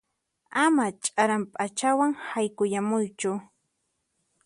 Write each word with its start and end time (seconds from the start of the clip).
Ama 0.63 0.85
ch'aran 1.03 1.43
p'achawan 1.53 2.11
haykuyamuychu. 2.29 3.31